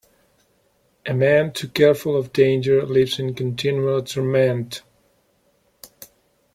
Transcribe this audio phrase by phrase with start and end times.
[1.05, 4.81] A man too careful of danger lives in continual torment.